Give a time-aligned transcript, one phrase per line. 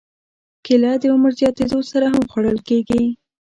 [0.65, 3.03] کېله د عمر زیاتېدو سره هم خوړل کېږي.